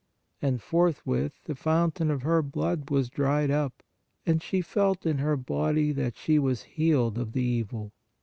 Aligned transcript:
And 0.41 0.59
forthwith 0.63 1.43
the 1.43 1.53
fountain 1.53 2.09
of 2.09 2.23
her 2.23 2.41
blood 2.41 2.89
was 2.89 3.07
dried 3.07 3.51
up, 3.51 3.83
and 4.25 4.41
she 4.41 4.59
felt 4.59 5.05
in 5.05 5.19
her 5.19 5.37
body 5.37 5.91
that 5.91 6.15
she 6.17 6.39
was 6.39 6.63
healed 6.63 7.19
of 7.19 7.33
the 7.33 7.43
evil. 7.43 7.91